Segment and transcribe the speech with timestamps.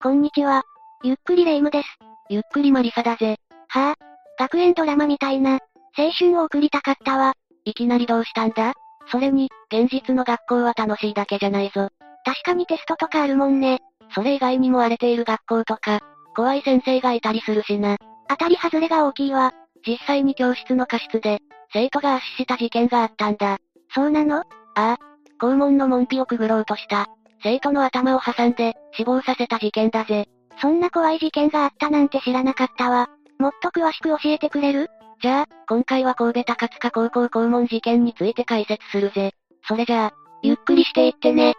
[0.00, 0.62] こんにちは。
[1.02, 1.88] ゆっくりレ夢ムです。
[2.30, 3.36] ゆっくりマリサだぜ。
[3.66, 3.94] はぁ、
[4.38, 5.58] 学園ドラマみたいな、
[5.98, 7.32] 青春を送りたかったわ。
[7.64, 8.74] いきなりどうしたんだ？
[9.10, 11.88] それに、現実の学校は楽しいだけじゃないぞ。
[12.24, 13.80] 確かにテストとかあるもんね。
[14.14, 15.98] それ以外にも荒れている学校とか、
[16.36, 17.96] 怖い先生がいたりするしな。
[18.28, 19.52] 当たり外れが大きいわ。
[19.84, 21.40] 実際に教室の過失で、
[21.72, 23.58] 生徒が圧死した事件があったんだ。
[23.92, 24.42] そうなの？
[24.42, 24.44] あ
[24.76, 24.96] あ。
[25.40, 27.08] 校門の門扉をくぐろうとした。
[27.42, 30.28] 生徒の頭を挟んで、死亡させた事件だぜ。
[30.60, 33.08] そんな怖い事件があったなんて知らなかったわ。
[33.38, 34.88] もっと詳しく教えてくれる？
[35.20, 39.32] じゃあ、今回は神戸高塚高校校門事件について解説するぜ。
[39.66, 40.12] それじゃあ、
[40.42, 41.54] ゆっくりしていってね。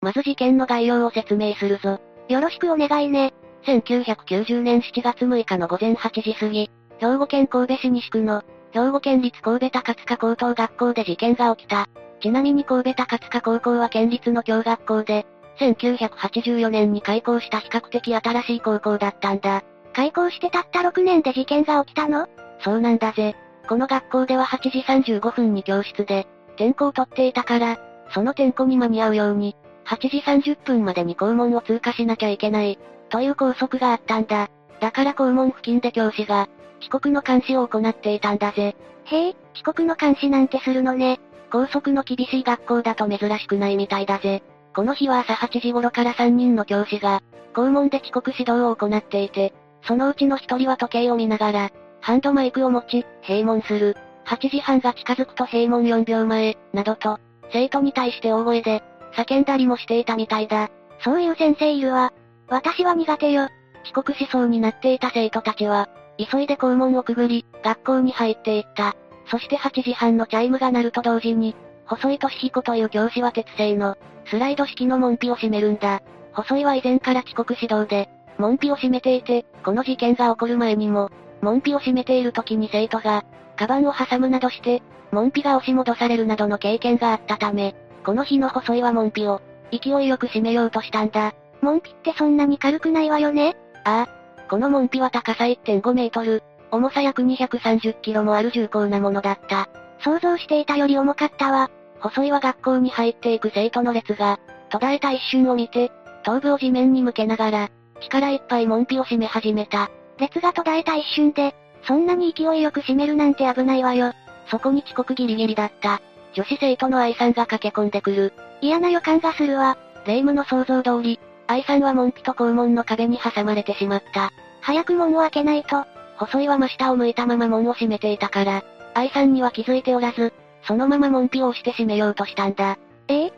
[0.00, 2.00] まず事件の概要を説明するぞ。
[2.28, 3.32] よろしくお願いね。
[3.66, 11.88] 1990年7月6日の午前8時過ぎ、兵庫県神戸市西区の、兵庫県立神戸高塚高等学校で事件が起きた。
[12.24, 15.26] ちなみに神戸高塚高校は県立の教学校で、
[15.60, 19.62] 1984年に開校した比較的新しい高校だったんだ。
[19.92, 22.26] 開校してたった6年で事件が起きたの？
[22.60, 23.36] そうなんだぜ。
[23.68, 24.78] この学校では8時
[25.18, 27.78] 35分に教室で、点呼を取っていたから、
[28.14, 30.22] その点呼に間に合うように、8時
[30.54, 32.78] 30分までに校門を通過しなきゃいけない、
[33.10, 34.48] という拘束があったんだ。
[34.80, 36.48] だから校門付近で教師が、
[36.80, 38.74] 遅刻の監視を行っていたんだぜ。
[39.04, 41.20] へえ、遅刻の監視なんてするのね。
[41.54, 44.42] 校則の厳しい学校だと珍しくないみたいだぜ。
[44.74, 47.22] この日は朝8時頃から3人の教師が、
[47.54, 49.54] 校門で遅刻指導を行っていて、
[49.86, 53.96] そのうちの1人は時計を見ながら、ハンドマイクを持ち、閉門する。
[54.26, 57.20] 8時半が近づくと閉門4秒前、などと、
[57.52, 58.82] 生徒に対して大声で、
[59.16, 60.70] 叫んだりもしていたみたいだ。
[61.04, 62.12] そういう先生いるわ。
[62.48, 63.48] 私は苦手よ。
[63.84, 65.88] 遅刻しそうになっていた生徒たちは、
[66.18, 68.96] 急いで校門をくぐり、学校に入っていった。
[69.26, 76.02] そして8時半のチャイムが鳴ると同時に、細井俊彦という教師は鉄製の、スライド式の門扉を閉めるんだ。
[76.32, 78.08] 細井は以前から遅刻指導で、
[78.38, 81.10] 門扉を閉めていて、この事件が起こる前にも、
[81.42, 83.24] 門扉を閉めている時に生徒が、
[83.56, 84.82] カバンを挟むなどして、
[85.12, 89.40] 門扉が押し戻されるなどの経験があったため、この日の細井は門扉を、
[89.70, 91.34] 勢いよく閉めようとしたんだ。
[91.60, 93.56] 門扉ってそんなに軽くないわよね？
[93.84, 94.48] ああ。
[94.50, 96.42] この門扉は高さ1.5メートル、
[96.74, 99.68] 重さ約230キロもある重厚なものだった。
[100.00, 101.70] 想像していたより重かったわ。
[102.00, 104.40] 細いは学校に入っていく生徒の列が、
[104.70, 105.92] 途絶えた一瞬を見て、
[106.24, 107.68] 頭部を地面に向けながら、
[108.00, 109.88] 力いっぱい門扉を閉め始めた。
[110.18, 111.54] 列が途絶えた一瞬で、
[111.86, 114.12] そんなに勢いよく閉めるなんて危ないわよ。
[114.50, 116.00] そこに遅刻ギリギリだった。
[116.34, 118.32] 女子生徒の愛さんが駆け込んでくる。
[118.60, 119.78] 嫌な予感がするわ。
[120.06, 124.32] 霊夢の想像通り、愛さんは門扉と校門の壁に挟まれてしまった。
[124.60, 125.86] 早く門を開けないと。
[126.16, 128.64] 細いは真下を向いたまま門を閉めていたから、
[128.94, 130.32] 愛さんには気づいておらず、
[130.66, 132.78] そのまま門扉を押して閉めようとしたんだ。
[133.08, 133.26] え？
[133.26, 133.32] え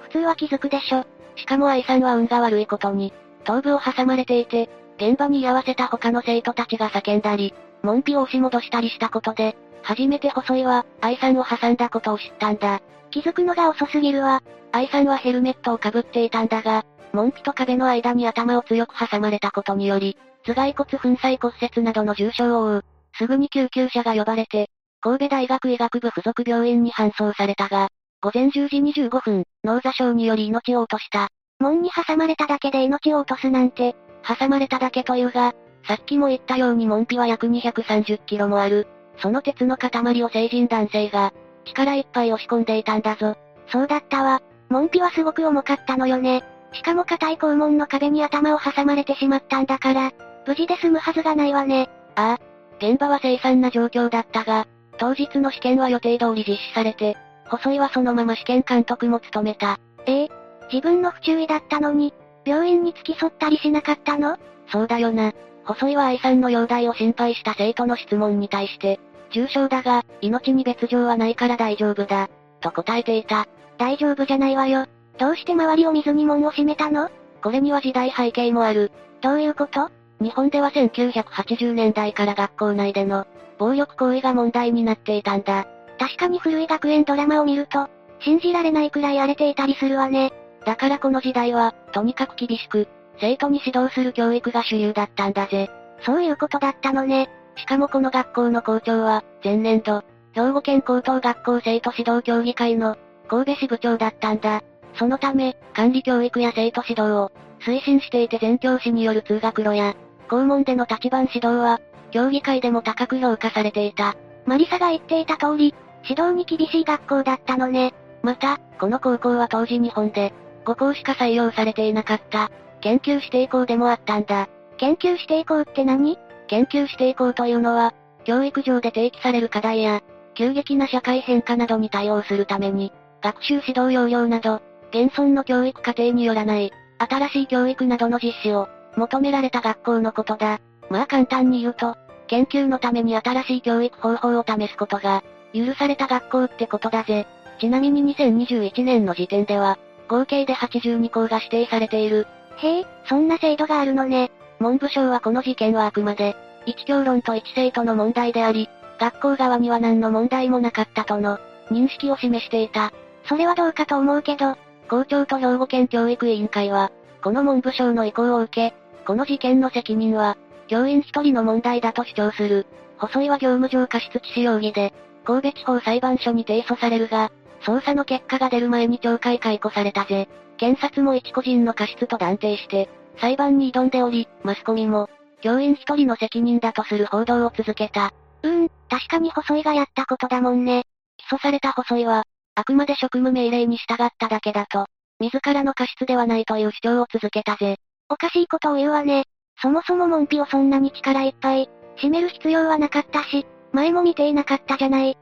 [0.00, 1.04] 普通は気づくでしょ。
[1.36, 3.12] しかも愛さんは運が悪いことに、
[3.44, 12.80] 頭部を挟まれていて、現場に居合わせた他の生徒たちが叫んだり、門扉を押し戻したりしたことで、初めて細井は、愛さんを挟んだことを知ったんだ。
[13.10, 14.42] 気づくのが遅すぎるわ。
[14.70, 22.84] 愛さんはヘルメットをかぶっていたんだが、門扉と壁の間に頭を強く挟まれたことにより、頭蓋骨粉砕骨折などの重傷を負う。
[23.18, 24.68] すぐに救急車が呼ばれて、
[25.00, 27.88] 神戸大学医学部附属病院に搬送されたが、
[28.22, 31.28] 午前10時25分、脳挫傷により命を落とした。
[31.58, 35.52] 門に挟まれただけで命を落とすなんて、挟まれただけというが、
[35.86, 38.86] さっきも言ったように門扉は約230キロもある。
[39.18, 41.32] その鉄の塊を成人男性が、
[41.64, 43.36] 力いっぱい押し込んでいたんだぞ。
[43.68, 44.40] そうだったわ。
[44.68, 46.44] 門扉はすごく重かったのよね。
[46.72, 50.12] しかも硬い校門の壁に頭を挟まれてしまったんだから、
[50.46, 51.88] 無事で済むはずがないわね。
[52.16, 52.52] ああ。
[52.78, 54.66] 現場は凄惨な状況だったが、
[54.98, 57.16] 当日の試験は予定通り実施されて、
[57.46, 59.78] 細井はそのまま試験監督も務めた。
[60.06, 60.28] ええ
[60.72, 64.38] 自分の不注意だったのに、病院に付き添ったりしなかったの？
[64.68, 65.32] そうだよな。
[65.64, 68.98] 細井は愛さんの容体を心配した生徒の質問に対して、
[69.30, 72.28] 重症だが、命に別状はないから大丈夫だ、
[72.60, 73.46] と答えていた。
[73.78, 74.86] 大丈夫じゃないわよ。
[75.22, 77.08] どうして周りを水に門を閉めたの？
[77.44, 78.90] これには時代背景もある。
[79.20, 79.88] どういうこと？
[80.20, 83.24] 日本では1980年代から学校内での
[83.56, 85.68] 暴力行為が問題になっていたんだ。
[86.00, 87.88] 確かに古い学園ドラマを見ると、
[88.18, 90.32] 信じられないくらい荒れていたりするわね。
[90.66, 92.88] だからこの時代は、とにかく厳しく、
[93.20, 95.70] 生徒に指導する教育が主流だったんだぜ。
[96.04, 97.30] そういうことだったのね。
[97.54, 100.02] しかもこの学校の校長は、前年度、
[100.32, 102.96] 兵庫県高等学校生徒指導協議会の、
[103.28, 104.64] 神戸支部長だったんだ。
[104.94, 109.94] そのため、管理教育や生徒指導を、推進していて全教師による通学路や、
[110.28, 111.80] 校門での立番指導は、
[112.10, 114.14] 協議会でも高く評価されていた。
[114.44, 115.74] マリサが言っていた通り、
[116.04, 117.94] 指導に厳しい学校だったのね。
[118.22, 120.32] また、この高校は当時日本で、
[120.64, 122.50] 5校しか採用されていなかった。
[122.80, 124.48] 研究指定校でもあったんだ。
[124.76, 126.18] 研究指定校って何？
[126.48, 130.00] 研究指定校というのは、教育上で提起される課題や、
[130.34, 132.92] 急激な社会変化などに対応するために、
[133.22, 134.60] 学習指導要領など、
[134.92, 140.60] 現存の教育課程によらない、新しい教育などの実施を、求められた学校のことだ。
[140.90, 141.96] まあ簡単に言うと、
[142.26, 145.22] 研究のために新しい教育方法を試すことが、
[145.54, 147.26] 許された学校ってことだぜ。
[147.58, 149.78] ちなみに2021年の時点では、
[150.08, 152.26] 合計で82校が指定されている。
[152.58, 154.30] へえ、そんな制度があるのね。
[154.60, 156.36] 文部省はこの事件はあくまで、
[156.66, 158.68] 一教論と一生徒の問題であり、
[159.00, 161.38] 学校側には何の問題もなかったとの、
[161.70, 162.92] 認識を示していた。
[163.28, 164.56] それはどうかと思うけど、
[164.88, 166.92] 校長と兵庫県教育委員会は、
[167.22, 168.76] この文部省の意向を受け、
[169.06, 170.36] この事件の責任は、
[170.68, 172.66] 教員一人の問題だと主張する。
[172.98, 174.92] 細井は業務上過失致死容疑で、
[175.24, 177.30] 神戸地方裁判所に提訴されるが、
[177.62, 180.28] 捜査の結果が出る前に懲戒解雇されたぜ。
[180.56, 182.88] 検察も一個人の過失と断定して、
[183.20, 185.08] 裁判に挑んでおり、マスコミも、
[185.40, 188.12] 教員一人の責任だとする報道を続けた。
[188.42, 190.84] うーん、確かに細井がやったことだもんね。
[191.16, 194.86] 起訴された細井は、あくまで職務命令に従っただけだと、
[195.20, 197.76] 自らの過失ではないという主張を続けたぜ。
[198.08, 199.24] おかしいことを言うわね。
[199.60, 205.16] そもそも門扉をそんなに力いっぱい、閉める必要はなかったし、前も見ていなかったじゃない。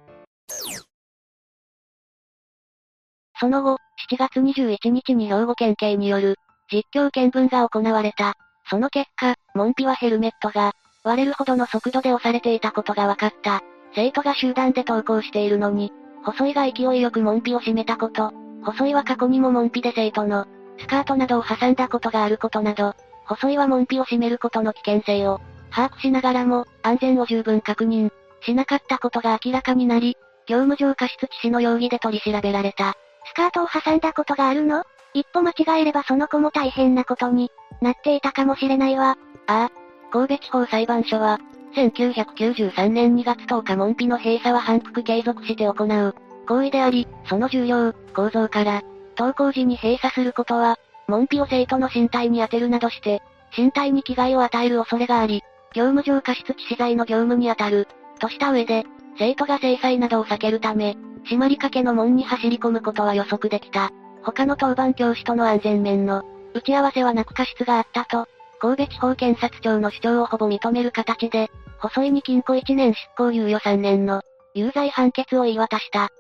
[3.39, 3.77] その後、
[4.11, 6.37] 7月21日に兵庫県警による、
[6.73, 8.35] 実況見分が行われた。
[8.69, 10.73] その結果、門扉はヘルメットが、
[11.05, 13.63] 割れるほどの速度で押されていたことが分かった。
[13.95, 15.93] 生徒が集団で登校しているのに、
[16.25, 18.33] 細井が勢いよく門扉を閉めたこと、
[18.63, 20.47] 細井は過去にも門扉で生徒の、
[20.79, 22.95] スカートなどを挟んだことがあることなど、
[23.27, 25.41] 細井は門扉を閉めることの危険性を、
[25.71, 28.11] 把握しながらも、安全を十分確認、
[28.43, 32.95] しなかったことが明らかになり、業務上過失致死の容疑で取り調べられた。
[33.27, 34.85] スカートを挟んだことがあるの？
[35.15, 37.51] 一歩間違えればその子も大変なことに
[37.81, 39.17] なっていたかもしれないわ。
[39.47, 39.71] ああ。
[40.13, 41.39] 神戸地方裁判所は、
[41.75, 46.15] 1993年2月10日門扉の閉鎖は反復継続して行う
[46.47, 48.83] 行為であり、その重要、構造から、
[49.17, 53.23] 登校時に閉鎖することは、門扉を生徒の身体に当てるなどして、
[53.57, 57.87] 身体に危害を与える恐れがあり、業務上過失致死罪の業務に当たる、
[58.19, 58.85] とした上で、
[59.17, 63.91] 生徒が制裁などを避けるため、閉まりかけの門に走り込むことは予測できた。
[64.23, 66.25] 他の当番教師との安全面の、
[66.55, 68.27] 打ち合わせはなく過失があったと、
[68.59, 74.23] 神戸地方検察庁の主張をほぼ認める形で、細井に禁錮1年執行猶予3年の、
[74.55, 76.11] 有罪判決を言い渡した。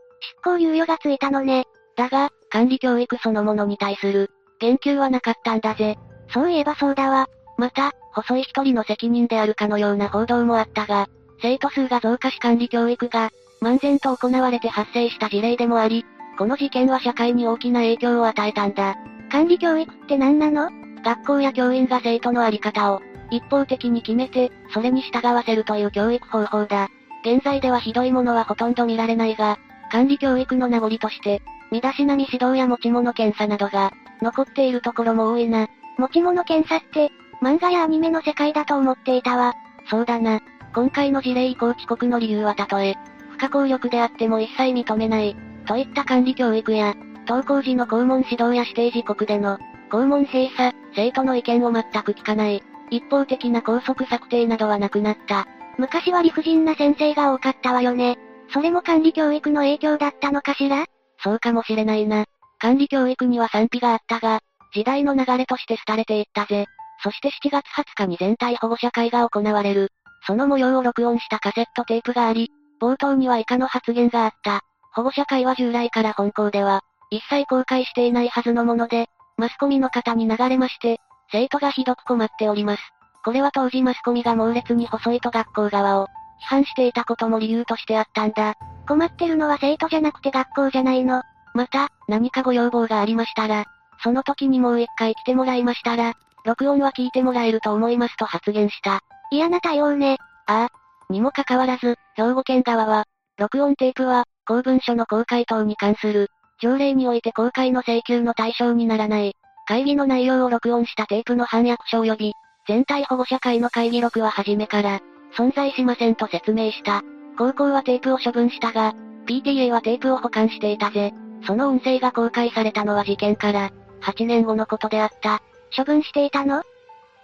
[0.44, 1.64] 執行猶予がついたのね。
[1.96, 5.96] だが、管理教育そのものに対する、言及はなかったんだぜ。
[6.32, 7.28] そういえばそうだわ。
[7.58, 11.08] また、細い一人の責任であるかのような報道もあったが、
[11.42, 13.30] 生徒数が増加し管理教育が、
[13.60, 16.04] 漫然と行われて発生した事例でもあり、
[16.38, 18.96] この事件は社会に大きな影響を与えたんだ。
[19.30, 20.70] 管理教育って何なの？
[21.04, 26.88] 学校や教員が生徒のあり方を、一方的に決めて、それに従わせるという教育方法だ。
[27.24, 29.58] 現在ではひどいものはほとんど見られないが、
[29.90, 33.92] 管理教育の名残として、身だしなみ指導や持ち物検査などが、
[34.22, 35.68] 残っているところも多いな。
[35.98, 37.12] 持ち物検査って、
[37.42, 39.54] 漫画やアニメの世界だと思っていたわ。
[39.88, 40.40] そうだな。
[40.74, 42.96] 今回の事例以降遅刻の理由はたとえ、
[43.30, 45.36] 不可抗力であっても一切認めない、
[45.66, 46.94] といった管理教育や、
[47.30, 49.56] 登校時の校門指導や指定時刻での、
[49.88, 52.60] 校門閉鎖、生徒の意見を全く聞かない、
[52.90, 55.46] 一方的な校則策定などはなくなった。
[55.78, 58.18] 昔は理不尽な先生が多かったわよね。
[58.52, 60.86] それも管理教育の影響だったのかしら？
[61.22, 62.24] そうかもしれないな。
[62.58, 64.40] 管理教育には賛否があったが、
[64.74, 66.66] 時代の流れとして廃れていったぜ。
[67.04, 69.90] そして7月20日に全体保護者会が行われる。
[70.26, 72.50] その模様を録音したカセットテープがあり、
[72.82, 74.62] 冒頭には以下の発言があった。
[74.92, 81.00] 保護者会は従来から本校では、一切公開していないはずのもので、マスコミの方に流れまして、
[81.32, 82.82] 生徒がひどく困っております。
[83.24, 86.08] これは当時マスコミが猛烈に細いと学校側を、批
[86.46, 88.54] 判していたことも理由としてあったんだ。
[88.86, 91.22] 困ってるのは生徒じゃなくて学校じゃないの。
[91.54, 93.64] また、何かご要望がありましたら、
[94.02, 96.14] その時にもう一回来てもらいましたら、
[96.44, 99.00] 録音は聞いてもらえると思いますと発言した。
[99.30, 100.18] 嫌な対応ね。
[100.46, 101.12] ああ。
[101.12, 103.04] にもかかわらず、兵庫県側は、
[103.36, 106.30] 録音テープは、公文書の公開等に関する、
[106.62, 109.34] 条例において公開の請求の対象にならない。
[109.66, 112.32] 会議の内容を録音したテープの反訳書及び、
[112.66, 115.00] 全体保護者会の会議録は初めから、
[115.36, 117.02] 存在しませんと説明した。
[117.38, 118.94] 高校はテープを処分したが、
[119.26, 121.12] PTA はテープを保管していたぜ。
[121.46, 123.70] その音声が公開されたのは事件から、
[124.02, 125.40] 8年後のことであった。
[125.74, 126.62] 処分していたの？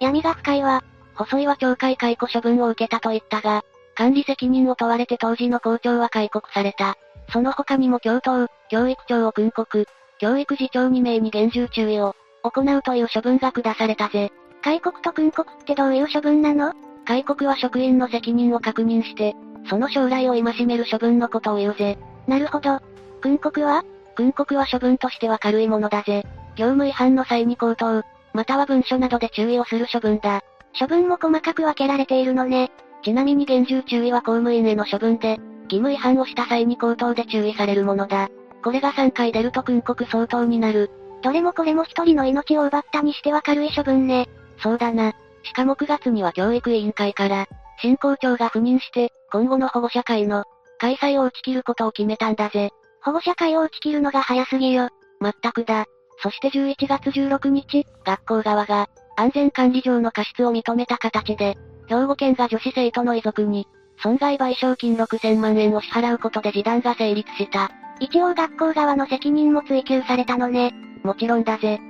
[0.00, 0.84] 闇が深いわ。
[1.14, 3.62] 細井は懲戒解雇処分を受けたと言ったが、
[3.94, 6.96] 管理責任を問われて当時の校長は解雇された。
[7.30, 9.86] その他にも教頭、教育長を訓告、
[10.18, 14.32] 教育次長2名に厳重注意を行うという処分が下されたぜ。
[14.62, 16.72] 開国と訓国ってどういう処分なの？
[17.04, 19.34] 開国は職員の責任を確認して、
[19.68, 21.98] その将来を戒める処分のことを言うぜ。
[22.26, 22.80] なるほど。
[23.20, 23.84] 訓国は？
[24.14, 26.24] 訓国は処分としては軽いものだぜ。
[26.56, 28.02] 業務違反の際に口頭、
[28.32, 30.42] または文書などで注意をする処分だ。
[30.78, 32.70] 処分も細かく分けられているのね。
[33.02, 38.28] ちなみに厳重注意は公務員への処分で、義務違反をした際に口頭で注意されるものだ。
[38.62, 40.90] これが3回出ると訓告相当になる。
[41.22, 44.28] どれもこれも一人の命を奪ったにしては軽い処分ね。
[44.62, 45.12] そうだな。
[45.44, 47.46] しかも9月には教育委員会から、
[47.80, 50.44] 新校長が赴任して、今後の保護者会の
[50.78, 52.70] 開催を打ち切ることを決めたんだぜ。
[53.02, 54.88] 保護者会を打ち切るのが早すぎよ。
[55.20, 55.86] まったくだ。
[56.22, 61.56] そして11月16日、学校側が、安全管理上の過失を認めた形で、
[61.88, 63.66] 兵庫県が女子生徒の遺族に、
[64.02, 67.70] 損害賠償金6000万円を支払うことで示談が成立した。
[67.98, 70.74] 一応学校側の責任も追及されたのね。
[71.02, 71.80] もちろんだぜ。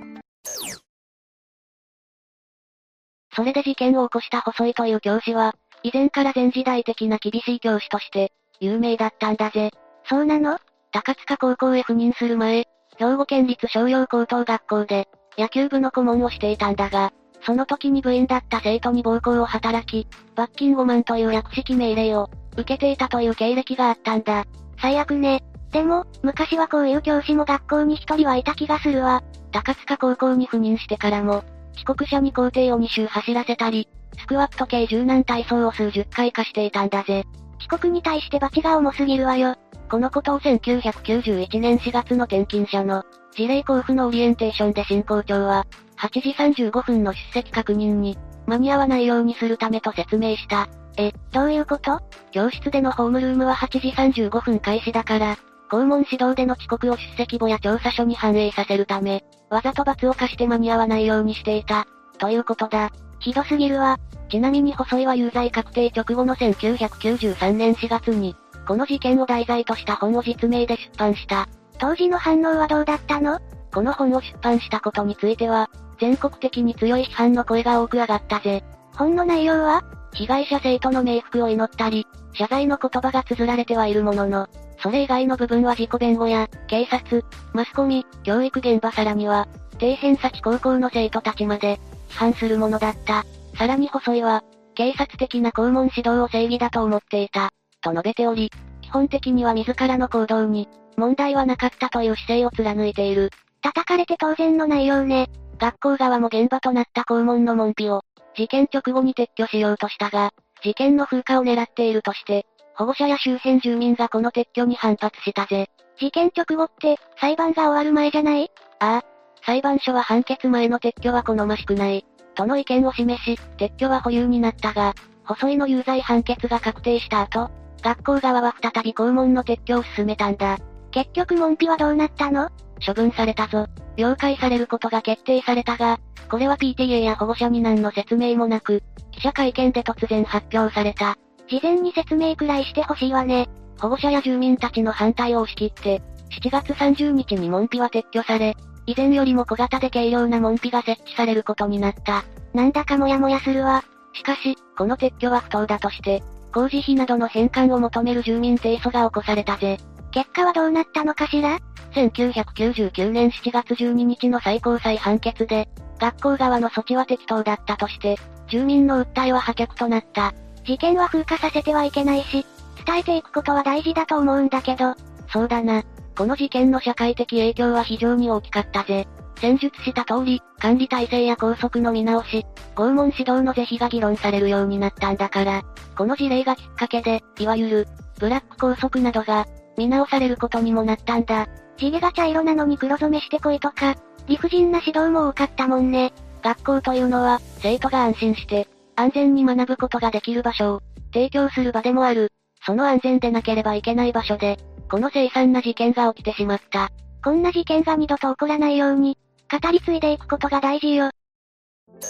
[3.34, 9.72] それで事件を起こした細井という教師は、以前から前時代的な厳しい教師として、有名だったんだぜ。
[10.08, 10.58] そうなの？
[10.92, 17.12] 高塚高校へ赴任する前、兵庫県立商業高等学校で、野球部の顧問をしていたんだが、
[17.46, 24.44] その時に部員だった生徒に暴行を働き、罰金5万という略式命令を、受けていたという経歴があったんだ。
[24.80, 25.44] 最悪ね。
[25.70, 29.22] でも、昔はこういう教師も学校に一人はいた気がするわ。
[29.52, 31.44] 高塚高校に赴任してからも、
[31.76, 33.88] 遅刻者に校庭を2周走らせたり、
[34.18, 37.24] スクワット系柔軟体操を数十回化していたんだぜ。
[37.60, 39.54] 遅刻に対して罰が重すぎるわよ。
[39.88, 45.66] このことを1991年4月の転勤者の、事例交付のオリエンテーションで新校長は、
[45.98, 50.68] 8時35分の出席確認に、間に合わないようにするためと説明した。
[50.98, 52.00] え、どういうこと？
[52.32, 55.36] 教室でのホームルームは8時35分開始だから、
[55.70, 61.86] 校門指導での遅刻を出席簿や調査書に反映させるため、わざと罰を課して間に合わないようにしていた、
[62.18, 62.90] ということだ。
[63.18, 63.98] ひどすぎるわ。
[64.28, 68.34] ちなみに細井は有罪確定直後の1993年4月に、
[68.66, 71.48] この事件を題材とした本を実名で出版した。
[71.78, 73.38] 当時の反応はどうだったの？
[73.72, 75.70] この本を出版したことについては、
[76.00, 78.64] 全国的に強い批判の声が多く上がったぜ。
[78.94, 79.82] 本の内容は？
[80.14, 84.48] 被害者生徒の冥福を祈ったり、謝罪の言葉が綴られてはいるものの、
[84.82, 89.46] それ以外の部分は自己弁護や、警察、マスコミ、教育現場さらには、
[89.78, 93.24] 底辺先高校の生徒たちまで、批判するものだった。
[93.58, 94.42] さらに細井は、
[94.74, 97.50] 警察的な校門指導を正義だと思っていた。
[97.80, 98.50] と述べており、
[98.82, 103.30] 基本的には自らの行動に、問題はなかったという姿勢を貫いている。
[103.62, 105.28] 叩かれて当然の内容ね。
[105.58, 108.02] 学校側も現場となった校門の門扉を、
[108.36, 115.68] 事件直後に撤去しようとしたが、事件の風化を狙っているとして、保護者や周辺住民がこの撤去に反発したぜ。
[115.98, 118.50] 事件直後って、裁判が終わる前じゃない？
[118.80, 119.04] ああ。
[119.44, 122.04] 裁判所は判決前の撤去は好ましくない。
[122.34, 127.50] との意見を示し、撤去は保留になったが、細井の有罪判決が確定した後、
[127.86, 130.58] 学校側は再び校門の撤去を進めたんだ。
[130.90, 132.48] 結局門扉はどうなったの？
[132.84, 133.68] 処分されたぞ。
[133.96, 141.16] 了解されることが決定されたが、これは PTA や保護者に何の説明もなく、記者会見で突然発表された。
[141.48, 143.48] 事前に説明くらいしてほしいわね。
[143.80, 146.02] 保護者や住民たちの反対を押し切って、
[146.42, 152.24] 7月30日に門扉は撤去され、以前よりも小型で軽量な門扉が設置されることになった。
[152.52, 153.84] なんだかモヤモヤするわ。
[154.12, 156.24] しかし、この撤去は不当だとして、
[156.56, 159.76] 工事費などの返還を求める住民提訴が起こされたぜ。
[160.10, 161.58] 結果はどうなったのかしら
[161.92, 165.68] ?1999 年7月12日の最高裁判決で、
[166.00, 168.16] 学校側の措置は適当だったとして、
[168.48, 170.32] 住民の訴えは破却となった。
[170.64, 172.46] 事件は風化させてはいけないし、
[172.86, 174.94] 伝えていくことは大事だと思うんだけど。
[175.28, 175.82] そうだな。
[176.16, 179.06] この事件の社会的影響は非常に大きかったぜ。
[179.36, 185.62] 先述した通り、管理体制や拘束の見直し、拷問指導の是非が議論されるようになったんだから、
[185.96, 187.88] この事例がきっかけで、いわゆる、
[188.18, 191.46] ブラック拘束などが、見直されることにもなったんだ。
[191.76, 193.94] 地毛が茶色なのに黒染めしてこいとか、
[194.26, 196.12] 理不尽な指導も多かったもんね。
[196.42, 200.80] 学校というのは、生徒が安心して、安全に学ぶことができる場所を、
[201.12, 202.32] 提供する場でもある。
[202.64, 204.58] その安全でなければいけない場所で、
[204.90, 206.90] この凄惨な事件が起きてしまった。
[207.22, 209.18] こんな事件が二度と起こらないように、
[209.50, 211.10] 語り継いでいくことが大事よ。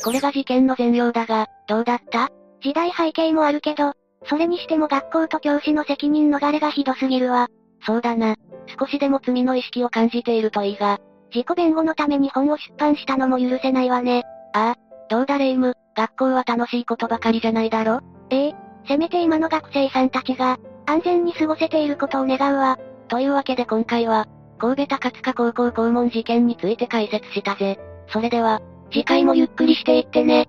[0.05, 2.31] これが事件の全容だが、どうだった？
[2.63, 3.93] 時代背景もあるけど、
[4.29, 7.49] それにしても学校と教師の責任逃れがひどすぎるわ。
[7.87, 8.35] そうだな。
[8.79, 10.99] 少しでも罪の意識を感じているといいが。
[11.35, 14.25] 自己弁護のために本を出版したのも許せないわね。
[14.55, 14.77] ああ、
[15.09, 18.01] どうだレイム、学校は楽しいことばかりじゃないだろ？
[18.31, 18.55] ええ、
[18.89, 22.79] せめて今の学生さんたちが、安全に過ごせていることを願うわ。
[23.09, 24.27] というわけで今回は、
[24.59, 27.79] 神戸高塚高校校門事件について解説したぜ。
[28.09, 28.61] それでは、
[28.91, 30.49] 次回もゆっくりしていってね。